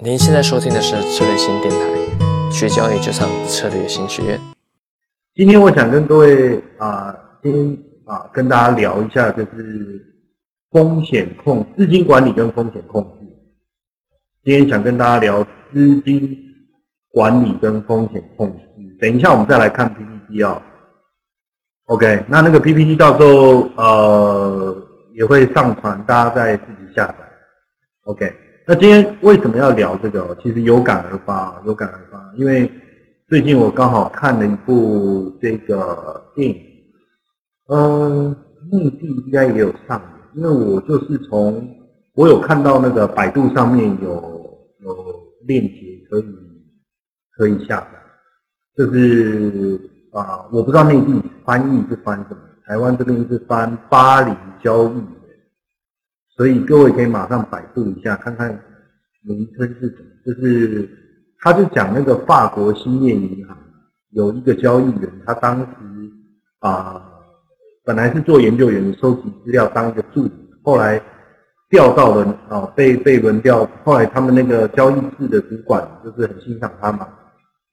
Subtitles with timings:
[0.00, 4.38] 您现在收听的是策略新电台，学交易就上策略新学院。
[5.34, 7.76] 今天我想跟各位啊，今天
[8.06, 10.00] 啊跟大家聊一下，就是
[10.70, 13.26] 风险控资金管理跟风险控制。
[14.44, 16.44] 今天想跟大家聊资金
[17.10, 18.62] 管理跟风险控制。
[19.00, 20.62] 等一下我们再来看 PPT 啊。
[21.86, 24.76] OK，那那个 PPT 到时候呃
[25.14, 27.16] 也会上传，大家再自己下载。
[28.04, 28.32] OK。
[28.70, 30.36] 那今天为什么要聊这个？
[30.42, 32.34] 其实有感而发，有感而发。
[32.36, 32.70] 因为
[33.26, 36.56] 最近我刚好看了一部这个电影，
[37.70, 38.28] 嗯，
[38.70, 39.98] 内地应该也有上。
[40.34, 41.66] 因为我就是从
[42.12, 44.10] 我有看到那个百度上面有
[44.82, 44.96] 有
[45.46, 46.24] 链接可以
[47.38, 47.88] 可以下载，
[48.76, 49.80] 就是
[50.12, 54.30] 啊，我不知道内地翻译是翻什么，台湾这边是翻巴黎
[54.62, 55.02] 交易。
[56.38, 58.48] 所以各位可以马上百度一下，看看
[59.24, 60.04] 名称是什么。
[60.24, 60.88] 就是
[61.40, 63.58] 他就讲那个法国兴业银行
[64.10, 65.66] 有一个交易员，他当时
[66.60, 67.02] 啊
[67.84, 70.30] 本来是做研究员，收集资料当一个助理，
[70.62, 71.02] 后来
[71.70, 77.08] 调到了啊被被轮调，后来他们那个交易室的主管就是很欣赏他嘛，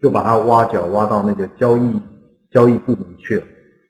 [0.02, 2.02] 就把他挖角挖到那个交易
[2.50, 3.44] 交易部门去了。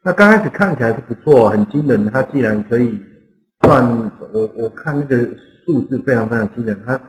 [0.03, 3.01] 那刚开始看起来是不错，很惊人，他既然可以。
[3.61, 5.17] 赚我我看那个
[5.65, 6.99] 数字非常非常惊人，他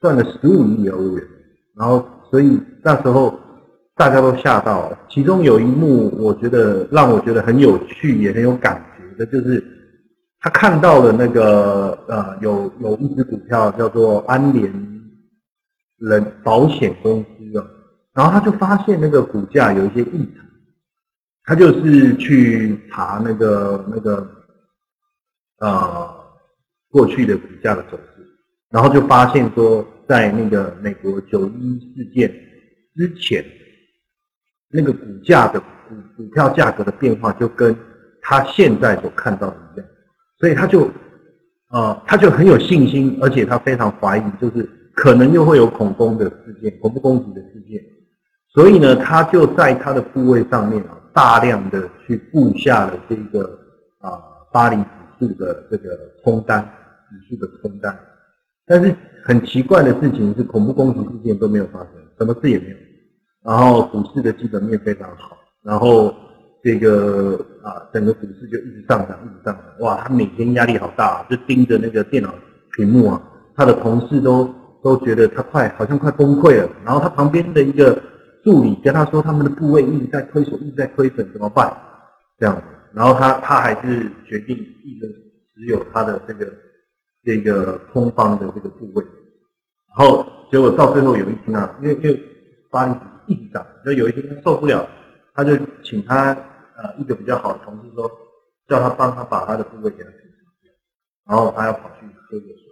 [0.00, 1.24] 赚了十五亿欧元，
[1.76, 3.36] 然后所以那时候
[3.96, 4.98] 大家都吓到了。
[5.08, 9.64] 其中有一幕，我觉得让我觉得很有趣，也很有感觉的，就是
[10.40, 14.72] 他看到了那个呃有有一只股票叫做安联
[15.98, 17.66] 人保险公司啊，
[18.12, 20.44] 然后他就发现那个股价有一些异常，
[21.44, 24.24] 他就是去查那个那个。
[25.60, 26.14] 呃，
[26.90, 28.26] 过去的股价的走势，
[28.70, 32.28] 然后就发现说，在那个美国九一事件
[32.96, 33.44] 之前，
[34.68, 35.66] 那个股价的股
[36.16, 37.74] 股票价格的变化就跟
[38.20, 39.86] 他现在所看到的一样，
[40.38, 40.90] 所以他就
[41.70, 47.80] 呃他就很有信心，而且他非常怀疑，就是可能又会有恐攻的事件、恐怖攻击的事件，
[48.52, 53.58] 所以呢，他就在他的部位上面啊，大量的去布下了这个
[54.00, 54.18] 啊
[54.52, 54.76] 巴黎。
[55.18, 56.62] 数的这个空单，
[57.10, 57.98] 指数的空单，
[58.66, 58.94] 但是
[59.24, 62.76] 很奇怪的事情是，恐怖攻击事件都没有发生，什么事也没有。
[63.42, 66.14] 然后股市的基本面非常好，然后
[66.62, 69.64] 这个啊，整个股市就一直上涨，一直上涨。
[69.80, 72.34] 哇，他每天压力好大啊，就盯着那个电脑
[72.76, 73.22] 屏幕啊，
[73.54, 74.48] 他的同事都
[74.82, 76.70] 都觉得他快，好像快崩溃了。
[76.84, 78.02] 然后他旁边的一个
[78.42, 81.70] 助理跟他说，他们的部位一直在亏损，一直在亏损，怎么办？
[82.38, 82.62] 这样子。
[82.94, 85.06] 然后他他还是决定一直
[85.54, 86.52] 持有他的这个
[87.24, 89.04] 这个空方的这个部位，
[89.96, 92.22] 然后结果到最后有一天啊，因为因为
[92.70, 92.94] 巴黎
[93.26, 94.88] 一直涨，就有一天他受不了，
[95.34, 96.32] 他就请他
[96.76, 98.10] 呃一个比较好的同事说，
[98.68, 100.20] 叫他帮他把他的部位给他平
[100.62, 100.72] 掉，
[101.26, 102.62] 然后他要跑去喝个水，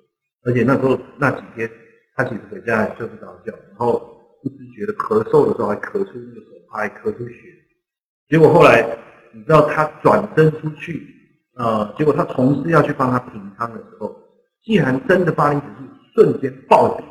[0.45, 1.69] 而且那时候那几天
[2.15, 3.99] 他其实回家也睡不着觉，然后
[4.43, 7.35] 不自觉的咳嗽的时候还咳出那个手还咳出血，
[8.29, 8.97] 结果后来。
[9.35, 11.07] 你知道他转身出去，
[11.57, 14.15] 呃，结果他同事要去帮他平仓的时候，
[14.63, 15.85] 竟然真的巴黎指数
[16.15, 17.05] 瞬间暴跌，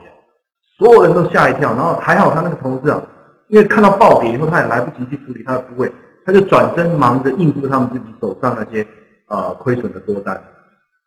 [0.77, 1.73] 所有人都吓一跳。
[1.73, 3.01] 然后还好他那个同事啊，
[3.49, 5.91] 因为看到暴跌以后，他也来不及去处理他的部位，
[6.25, 8.85] 他就转身忙着应付他们自己手上那些
[9.27, 10.41] 呃亏损的多单。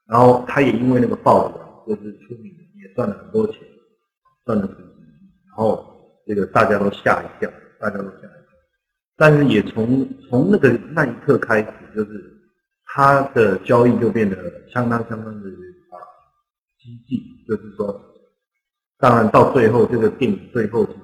[0.06, 3.56] 然后他也因为那个暴跌，就是出名也赚了很多钱，
[4.44, 4.84] 赚了很多。
[5.48, 5.86] 然后
[6.26, 8.28] 这个大家都吓一跳，大家都吓。
[9.16, 12.20] 但是也从从那个那一刻开始，就是
[12.84, 14.36] 他的交易就变得
[14.72, 15.94] 相当相当的啊
[16.78, 18.00] 激进，就是说，
[18.98, 20.98] 当然到最后这个电影最后其实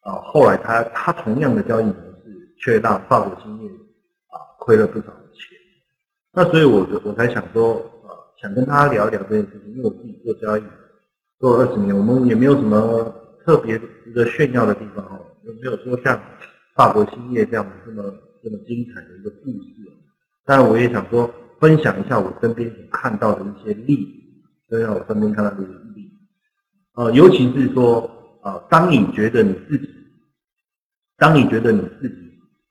[0.00, 3.68] 啊后来他他同样的交易模式却让法国兴业
[4.28, 5.58] 啊亏了不少的钱。
[6.32, 10.62] 那所以我就我才想说啊想跟他聊一聊这件事情，因为我自己做交易
[11.38, 13.14] 做了二十年，我们也没有什么
[13.44, 16.18] 特别值得炫耀的地方哦，有没有说像。
[16.76, 18.02] 法国兴业这样这么
[18.44, 19.68] 这么精彩的一个故事，
[20.44, 21.28] 当然我也想说
[21.58, 24.12] 分享一下我身边所看到的一些例子，
[24.68, 26.14] 分享我身边看到的一些例子，
[26.96, 28.10] 呃，尤其是说
[28.42, 29.88] 呃，当你觉得你自己，
[31.16, 32.14] 当你觉得你自己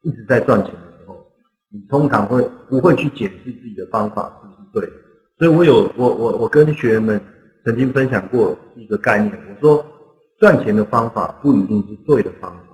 [0.03, 1.25] 一直在赚钱的时候，
[1.69, 4.93] 你通常会不会去检视自己的方法是不是对？
[5.39, 7.19] 所以我有我我我跟学员们
[7.65, 9.83] 曾经分享过一个概念，我说
[10.39, 12.64] 赚钱的方法不一定是对的方法。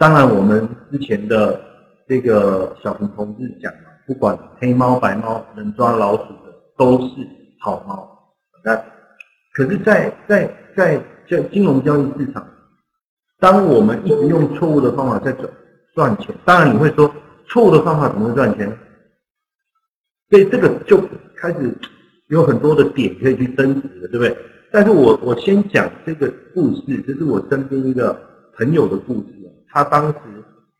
[0.00, 1.60] 当然，我们之前的
[2.08, 7.16] 这个小平同志讲嘛，不管黑猫白猫，能抓老鼠的都是
[7.60, 8.08] 好猫。
[8.64, 8.74] 那
[9.52, 10.98] 可是在，在在
[11.28, 12.48] 在金融交易市场，
[13.40, 15.50] 当我们一直用错误的方法在赚
[15.94, 17.12] 赚钱，当然你会说
[17.46, 18.74] 错误的方法怎么会赚钱？
[20.30, 20.98] 所以这个就
[21.36, 21.76] 开始
[22.28, 24.34] 有很多的点可以去争执了，对不对？
[24.72, 28.18] 但是我我先讲这个故事，这是我身边一个
[28.56, 29.39] 朋友的故事。
[29.70, 30.18] 他当时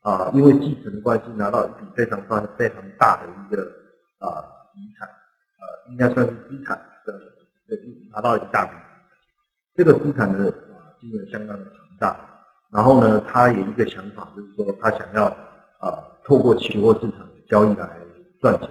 [0.01, 3.63] 啊，因为继承的关系，拿到一笔非常大、非常大的一个
[4.19, 4.43] 啊
[4.75, 7.13] 遗产，呃，应该算是资产的，
[8.11, 8.71] 拿到一大笔。
[9.75, 12.19] 这个资产的啊金额相当的庞大。
[12.71, 15.25] 然后呢，他有一个想法，就是说他想要
[15.79, 17.89] 啊透过期货市场的交易来
[18.41, 18.69] 赚钱。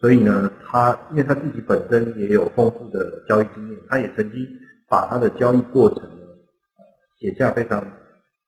[0.00, 4.46] 所以呢，他因为他自己本身也有丰富的交易经验，他也曾经
[4.88, 6.26] 把他的交易过程呢
[7.18, 7.82] 写下非常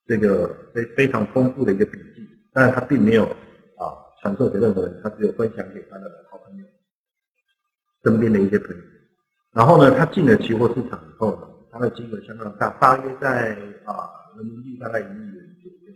[0.08, 6.64] 这个非非常丰富的一个笔记，但是他并没有啊传授给任何人，他只有分享给他的好朋友
[8.02, 8.82] 身边的一些朋友。
[9.52, 14.08] 然后呢，他进了期货市场以后呢，他的金额相当大，大约在啊
[14.38, 15.94] 人民币大概一亿元左右。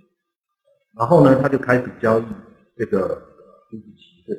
[0.98, 2.24] 然后呢，他就开始交易
[2.76, 3.08] 这个
[3.70, 4.34] 股指期货。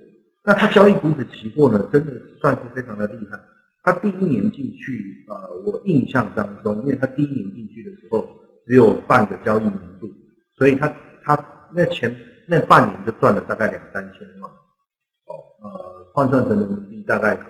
[0.45, 3.39] 那他交易股指期货呢，真的算是非常的厉害。
[3.81, 8.27] 他第一年进去，呃，我印象当中，因为他第一年进去的时候
[8.65, 10.10] 只有半个交易年度，
[10.57, 10.88] 所以他
[11.24, 11.36] 他
[11.74, 12.15] 那前
[12.48, 17.42] 那半年就赚了大概两三千万，哦，呃，换算成人民币大概是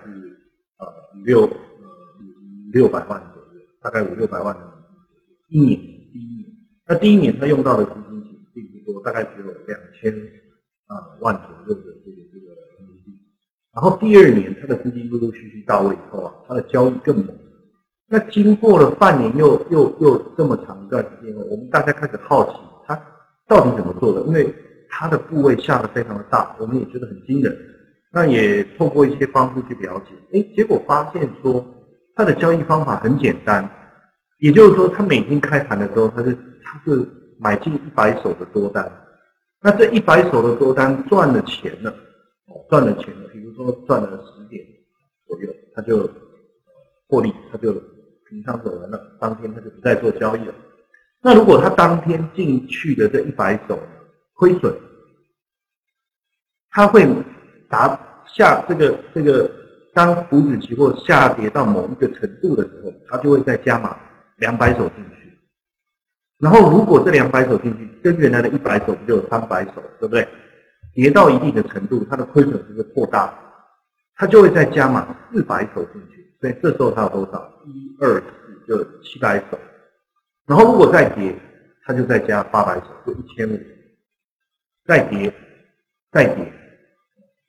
[0.77, 0.88] 呃
[1.24, 1.50] 六呃
[2.71, 4.62] 六百万左右，大概五六百万的
[5.50, 6.51] 一年第一年。
[6.88, 10.12] 那第一年他用到的资金其实并不多，大概只有两千
[10.88, 12.48] 啊万左右的这个这个
[12.80, 13.19] 人民币。
[13.71, 17.38] 然后第二年，他的资金陆陆续续到位以后啊，他的交易更猛。
[18.13, 22.94] 那经过了半年又又又这么长一段时间，我们大家开始好奇他
[23.48, 24.54] 到底怎么做的，因为
[24.88, 27.57] 他的部位下的非常的大，我们也觉得很惊人。
[28.12, 31.65] 那也透过一些方式去了解，哎，结果发现说
[32.13, 33.68] 他的交易方法很简单，
[34.38, 37.04] 也就是说他每天开盘的时候，他是他是
[37.39, 38.92] 买进一百手的多单，
[39.59, 41.92] 那这一百手的多单赚了钱了。
[42.69, 44.63] 赚了钱了，比如说赚了十点
[45.27, 46.07] 左右，他就
[47.07, 47.74] 获利，他就
[48.33, 50.53] 平仓走人了，当天他就不再做交易了。
[51.21, 53.80] 那如果他当天进去的这一百手
[54.33, 54.75] 亏损，
[56.71, 57.07] 他会
[57.69, 59.50] 达下这个这个
[59.94, 63.95] 当股指期货下跌到某一个程度的时候，他就会再加码
[64.38, 65.38] 两百手进去。
[66.39, 70.27] 然后如果这两百手进去跟原来的一百手不就有三百手，对不对？
[70.95, 73.31] 跌到一定的程度，它的亏损就会扩大，
[74.15, 77.63] 它就会再加码四百手进去，所以这时候它有多少？
[77.66, 79.57] 一二四就七百手，
[80.45, 81.34] 然后如果再跌，
[81.86, 83.57] 它就再加八百手，就一千五，
[84.84, 85.34] 再跌，
[86.12, 86.54] 再跌，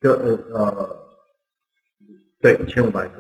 [0.01, 0.97] 就呃呃，
[2.41, 3.15] 对，一千五百手。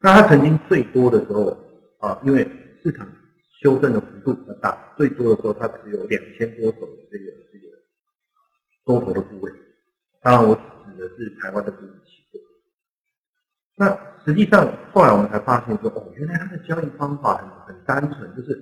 [0.00, 1.56] 那它曾经最多的时候
[2.00, 2.44] 啊，因为
[2.82, 3.06] 市场
[3.62, 7.78] 修正的幅度比较大，最多的时候它只有两千多手的这个这个
[8.84, 9.52] 多头的部位。
[10.22, 12.40] 当然，我指的是台湾的股指期货。
[13.76, 17.36] 那实际上，后来我们才发现说，哦，原来他的交易方法
[17.66, 18.56] 很很单纯，就是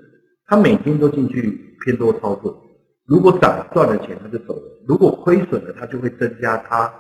[0.47, 2.59] 他每天都进去偏多操作。
[3.05, 6.91] 如果涨赚了钱，他就走了；如果亏损了，他就会增加他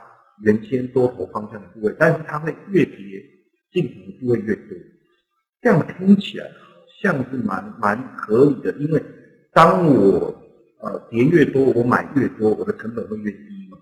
[0.42, 1.96] 原先多头方向的部位。
[1.98, 3.22] 但是他会越跌
[3.72, 4.76] 进场的部位越多。
[5.62, 6.68] 这样听起来好
[7.00, 9.02] 像是蛮蛮合理的，因为
[9.54, 10.34] 当我
[10.82, 13.78] 呃跌越多，我买越多，我的成本会越低嘛。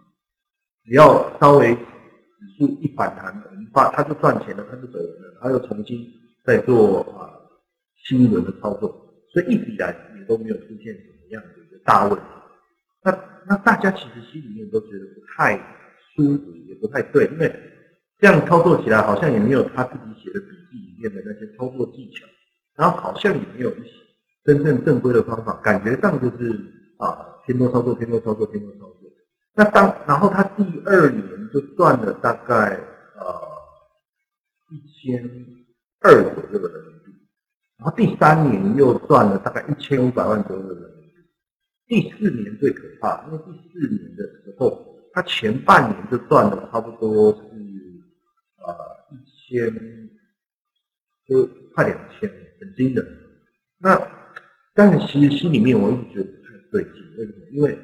[0.85, 1.81] 只要稍微指
[2.57, 3.43] 数一反弹，
[3.77, 6.07] 他他就赚钱了，他就走人了，他又重新
[6.47, 7.29] 再做啊
[8.07, 8.89] 新一轮的操作，
[9.35, 12.25] 所以一直以来也都没有出现什么样的一个大问题。
[13.05, 15.59] 那那大家其实心里面都觉得不太
[16.15, 17.55] 舒服，也不太对，因为
[18.19, 22.27] 这样操作起来好像也没有他自己写的笔记里面的那些操作技巧，
[22.77, 23.91] 然后好像也没有一些
[24.43, 26.51] 真正正规的方法，感觉上就是
[26.99, 29.11] 啊偏多操作，偏多操作，偏多操作。
[29.55, 32.79] 那当然后他第二年就赚了大概
[33.19, 33.25] 呃
[34.71, 35.23] 一千
[36.01, 37.13] 二左右的人民币，
[37.79, 41.15] 然后第三年又赚了大概一千五百万左右的人民币，
[41.87, 47.41] 第四年最可怕，因为第四年的时候他前半年就赚了差不多是
[48.59, 48.75] 呃
[49.13, 49.17] 一
[49.49, 49.73] 千
[51.27, 52.29] 就快两千，
[52.61, 53.07] 很惊人。
[53.79, 54.01] 那
[54.75, 57.47] 但是其实心里面我一直觉得不太对劲，为什么？
[57.53, 57.79] 因为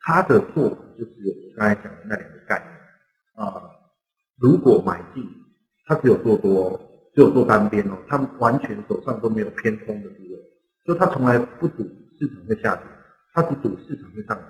[0.00, 3.62] 他的做法就是我刚才讲的那两个概念啊，
[4.36, 5.22] 如果买进，
[5.88, 6.78] 他只有做多，
[7.14, 10.38] 只有做单边哦，他完全手上都没有偏空的部位，
[10.84, 11.82] 所以他从来不赌
[12.18, 12.84] 市场会下跌，
[13.32, 14.46] 他只赌市场会上涨。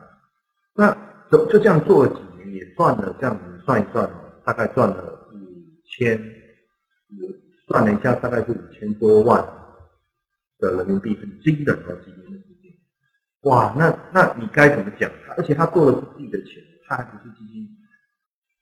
[0.75, 0.99] 那
[1.30, 5.38] 就就这样做了几年，也赚了这样子算一算哦，大概赚了五
[5.87, 6.21] 千，
[7.68, 9.54] 算了一下大概是五千多万。
[10.61, 12.73] 的人民币，很惊人哦，几年的时间。
[13.42, 15.33] 哇，那那你该怎么讲他？
[15.35, 17.68] 而且他做的是自己的钱，他还不是基金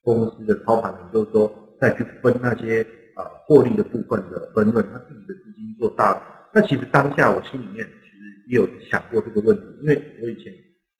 [0.02, 2.82] 公司的操盘人，就是说再去分那些
[3.14, 6.20] 啊获利的部分的分润，他自己的资金做大。
[6.52, 8.16] 那其实当下我心里面其实
[8.48, 10.52] 也有想过这个问题，因为我以前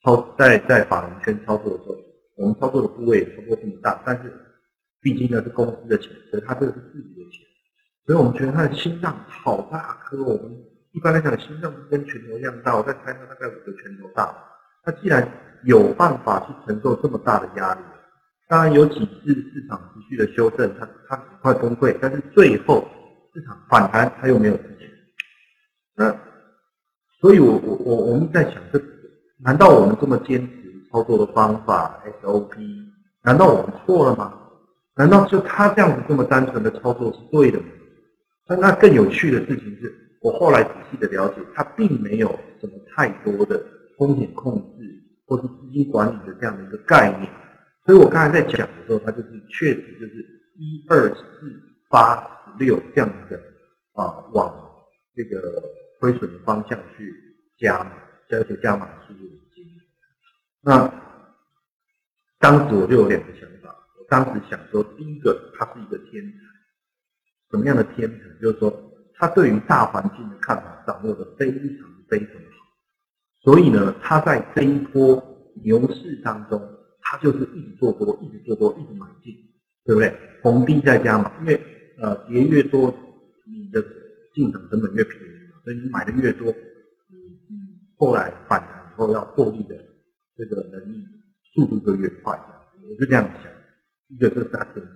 [0.05, 1.97] 操在在法人圈操作的时候，
[2.37, 4.33] 我们操作的部位也超过这么大，但是
[5.01, 7.45] 毕竟呢是公司的钱，所以他这个是自己的钱，
[8.07, 10.57] 所以我们觉得他的心脏好大颗，我们。
[10.93, 14.35] 一般来讲，心脏跟拳头一样大，我再猜他大概五个拳头大。
[14.83, 15.29] 他既然
[15.65, 17.81] 有办法去承受这么大的压力，
[18.49, 22.87] 当然有几次市场持续的修正，它它很快崩溃，但是最后
[23.35, 24.89] 市场反弹，它又没有之前。
[25.97, 26.17] 那
[27.21, 28.81] 所以，我我我我们在想，这
[29.39, 32.57] 难道我们这么坚持操作的方法 SOP，
[33.23, 34.33] 难道我们错了吗？
[34.95, 37.67] 难道就他这样子这么单纯的操作是对的吗？
[38.49, 40.03] 那那更有趣的事情是。
[40.23, 42.29] 我后来仔细的了解，它并没有
[42.61, 43.63] 什么太多的
[43.97, 44.83] 风险控制
[45.25, 47.31] 或是资金管理的这样的一个概念，
[47.87, 50.27] 所以我刚才在讲的时候，它就是确实就是
[50.59, 51.23] 一二四
[51.89, 53.41] 八十六这样子的
[53.93, 54.53] 啊，往
[55.15, 55.63] 这个
[56.01, 57.15] 亏损的方向去
[57.59, 57.93] 加码，
[58.29, 58.89] 加就加码
[60.63, 60.93] 那
[62.41, 66.39] 当时我就有两个想法，我当时想说，第一个，它是一个天才，
[67.53, 68.19] 什么样的天才？
[68.43, 68.83] 就是说。
[69.19, 71.61] 他对于大环境的看法掌握的非常
[72.07, 72.61] 非常好，
[73.41, 75.17] 所以呢，他在这一波
[75.65, 76.61] 牛市当中，
[77.09, 79.35] 他就是一直做多，一直做多，一直买进，
[79.85, 80.13] 对不对？
[80.43, 81.61] 逢低再加嘛，因为
[81.99, 82.93] 呃跌越多，
[83.47, 83.83] 你的
[84.35, 86.53] 进场成本越便宜嘛，所以你买的越多，
[87.09, 87.17] 你
[87.49, 87.57] 你
[87.97, 89.77] 后来反弹以后要获利的
[90.37, 91.05] 这个能力
[91.55, 92.39] 速度就越快。
[92.83, 93.53] 我是这样想，
[94.09, 94.91] 一个是他天才，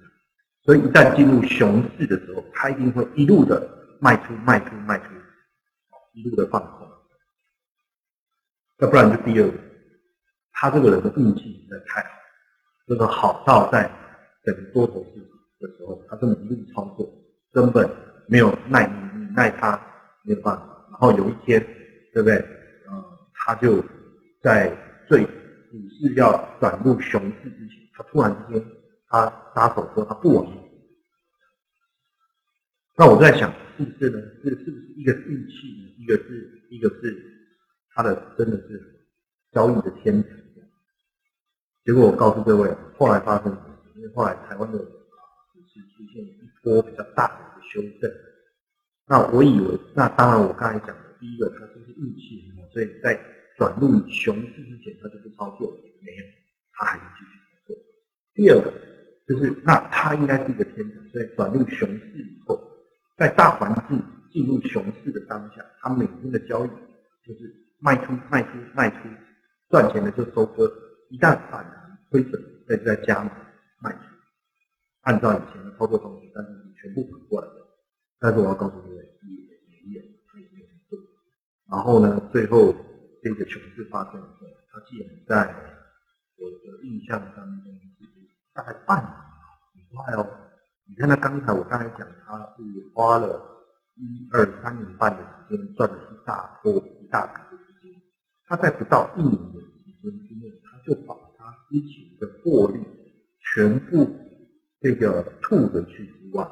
[0.63, 3.79] 所以一旦进入熊市的时候，他一定会一路的。
[4.03, 5.05] 卖出，卖出，卖出，
[6.15, 6.89] 一路的放空，
[8.79, 9.59] 要不然就第二个，
[10.53, 12.09] 他这个人的运气实在太好，
[12.87, 13.91] 这个好到在
[14.45, 17.09] 整个多头市场的时候，他根本一路操作，
[17.53, 17.89] 根本
[18.27, 19.81] 没有耐你耐他
[20.25, 20.67] 没有办法。
[20.91, 21.61] 然后有一天，
[22.13, 22.37] 对不对？
[22.91, 23.05] 嗯，
[23.35, 23.83] 他就
[24.43, 24.77] 在
[25.09, 25.31] 最股
[25.99, 28.67] 市要转入熊市之前，他突然之间
[29.09, 30.47] 他撒手说他不玩。
[32.97, 34.21] 那我在想，是不是呢？
[34.45, 35.97] 这是不是一个运气？
[35.97, 37.17] 一个是一个是
[37.95, 39.07] 他的真的是
[39.53, 40.29] 交易的天才。
[41.85, 43.67] 结果我告诉各位，后来发生什么？
[43.97, 44.85] 因为后来台湾的股
[45.67, 48.11] 市出现一波比较大的一个修正。
[49.07, 53.19] 那我以为，那当然我刚才讲的，第一个它就是运气，所以在
[53.57, 55.71] 转入熊市之前，他就不操作，
[56.03, 56.25] 没有，
[56.75, 57.77] 他还是继续操作。
[58.35, 58.73] 第二个
[59.27, 62.59] 就是，那他应该是一个天才，所以转入熊市以后。
[63.17, 66.69] 在大环境进入熊市的当下，他每天的交易
[67.23, 68.97] 就是卖出、卖出、卖出，
[69.69, 70.73] 赚钱的就收割，
[71.11, 73.31] 一旦反弹亏损，再再加码
[73.81, 73.99] 卖出。
[75.03, 76.51] 按照以前的操作方式，但是
[76.81, 77.49] 全部反过来。
[78.19, 80.99] 但是我要告诉各位，一眼一眼，他也没有做。
[81.71, 82.75] 然后呢，最后
[83.23, 85.55] 这个熊市发生的时候，他既然在
[86.37, 87.79] 我的印象当中
[88.53, 89.13] 大概半年，
[89.75, 90.27] 很快哦。
[90.87, 92.63] 你看，他刚才我刚才讲，他是
[92.95, 93.41] 花了
[93.95, 98.03] 一二三年半的时间赚了一大波一大笔的资金，
[98.45, 99.69] 他在不到一年的时
[100.03, 102.81] 间之内，就把他之前的获利
[103.55, 104.11] 全部
[104.81, 106.49] 这个吐回去之外，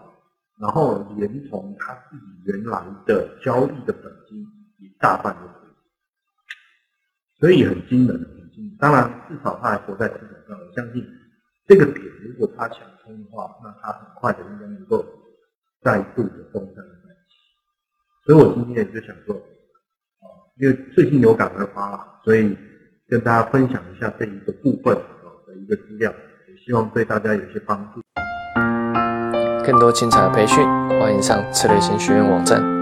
[0.61, 4.47] 然后连同他自己原来的交易的本金
[4.79, 5.69] 一大半都亏，
[7.39, 8.77] 所以很惊人，很惊人。
[8.79, 11.07] 当然，至少他还活在市场上，我相信。
[11.67, 15.05] 这个点如果他想通的话，那他很快的应该能够
[15.83, 18.25] 再度的东山再起。
[18.25, 20.25] 所以我今天也就想说，啊，
[20.57, 22.57] 因为最近有感而发，所以
[23.11, 26.13] 跟大家分享一下这一个部分啊的一个资料，
[26.47, 28.03] 也希望对大家有些帮助。
[29.65, 30.63] 更多精彩的培训，
[31.01, 32.78] 欢迎上策略型学院网站。